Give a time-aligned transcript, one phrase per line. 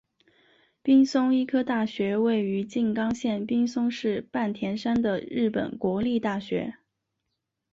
[0.81, 6.73] 滨松医科大学位于静冈县滨松市半田山的日本国立大学。